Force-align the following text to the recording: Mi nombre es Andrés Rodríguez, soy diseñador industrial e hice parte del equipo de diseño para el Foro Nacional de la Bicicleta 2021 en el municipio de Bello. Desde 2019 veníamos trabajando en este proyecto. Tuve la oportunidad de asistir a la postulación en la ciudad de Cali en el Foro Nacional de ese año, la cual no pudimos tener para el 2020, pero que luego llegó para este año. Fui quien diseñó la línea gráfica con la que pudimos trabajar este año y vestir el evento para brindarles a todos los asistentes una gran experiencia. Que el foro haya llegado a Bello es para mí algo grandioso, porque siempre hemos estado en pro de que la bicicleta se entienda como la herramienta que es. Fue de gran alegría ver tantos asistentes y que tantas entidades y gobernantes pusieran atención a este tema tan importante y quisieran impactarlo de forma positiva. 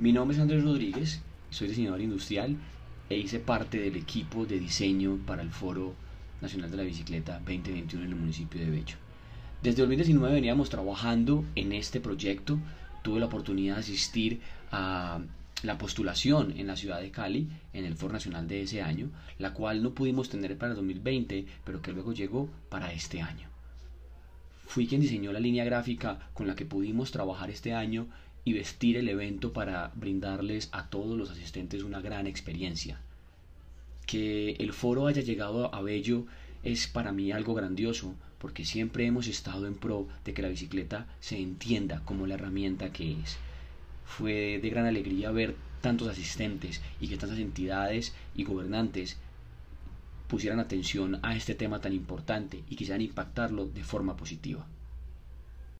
Mi 0.00 0.14
nombre 0.14 0.34
es 0.34 0.40
Andrés 0.40 0.64
Rodríguez, 0.64 1.20
soy 1.50 1.68
diseñador 1.68 2.00
industrial 2.00 2.56
e 3.10 3.18
hice 3.18 3.38
parte 3.38 3.78
del 3.78 3.96
equipo 3.96 4.46
de 4.46 4.58
diseño 4.58 5.18
para 5.26 5.42
el 5.42 5.50
Foro 5.50 5.94
Nacional 6.40 6.70
de 6.70 6.78
la 6.78 6.84
Bicicleta 6.84 7.34
2021 7.40 8.06
en 8.06 8.10
el 8.10 8.16
municipio 8.16 8.58
de 8.62 8.70
Bello. 8.70 8.96
Desde 9.62 9.82
2019 9.82 10.36
veníamos 10.36 10.70
trabajando 10.70 11.44
en 11.54 11.74
este 11.74 12.00
proyecto. 12.00 12.58
Tuve 13.02 13.20
la 13.20 13.26
oportunidad 13.26 13.74
de 13.74 13.80
asistir 13.80 14.40
a 14.72 15.20
la 15.64 15.76
postulación 15.76 16.54
en 16.56 16.68
la 16.68 16.76
ciudad 16.76 17.02
de 17.02 17.10
Cali 17.10 17.50
en 17.74 17.84
el 17.84 17.94
Foro 17.94 18.14
Nacional 18.14 18.48
de 18.48 18.62
ese 18.62 18.80
año, 18.80 19.10
la 19.38 19.52
cual 19.52 19.82
no 19.82 19.92
pudimos 19.92 20.30
tener 20.30 20.56
para 20.56 20.72
el 20.72 20.76
2020, 20.76 21.44
pero 21.62 21.82
que 21.82 21.92
luego 21.92 22.14
llegó 22.14 22.48
para 22.70 22.90
este 22.90 23.20
año. 23.20 23.50
Fui 24.66 24.86
quien 24.86 25.02
diseñó 25.02 25.30
la 25.30 25.40
línea 25.40 25.64
gráfica 25.64 26.30
con 26.32 26.46
la 26.46 26.54
que 26.54 26.64
pudimos 26.64 27.10
trabajar 27.10 27.50
este 27.50 27.74
año 27.74 28.06
y 28.44 28.52
vestir 28.52 28.96
el 28.96 29.08
evento 29.08 29.52
para 29.52 29.92
brindarles 29.94 30.68
a 30.72 30.88
todos 30.88 31.16
los 31.18 31.30
asistentes 31.30 31.82
una 31.82 32.00
gran 32.00 32.26
experiencia. 32.26 33.00
Que 34.06 34.52
el 34.52 34.72
foro 34.72 35.06
haya 35.06 35.22
llegado 35.22 35.74
a 35.74 35.82
Bello 35.82 36.26
es 36.62 36.86
para 36.86 37.12
mí 37.12 37.32
algo 37.32 37.54
grandioso, 37.54 38.14
porque 38.38 38.64
siempre 38.64 39.06
hemos 39.06 39.26
estado 39.26 39.66
en 39.66 39.74
pro 39.74 40.08
de 40.24 40.34
que 40.34 40.42
la 40.42 40.48
bicicleta 40.48 41.06
se 41.20 41.38
entienda 41.38 42.02
como 42.04 42.26
la 42.26 42.34
herramienta 42.34 42.92
que 42.92 43.12
es. 43.20 43.36
Fue 44.04 44.58
de 44.60 44.70
gran 44.70 44.86
alegría 44.86 45.30
ver 45.30 45.54
tantos 45.80 46.08
asistentes 46.08 46.80
y 47.00 47.08
que 47.08 47.16
tantas 47.16 47.38
entidades 47.38 48.14
y 48.34 48.44
gobernantes 48.44 49.18
pusieran 50.28 50.60
atención 50.60 51.18
a 51.22 51.36
este 51.36 51.54
tema 51.54 51.80
tan 51.80 51.92
importante 51.92 52.62
y 52.68 52.76
quisieran 52.76 53.02
impactarlo 53.02 53.66
de 53.66 53.84
forma 53.84 54.16
positiva. 54.16 54.66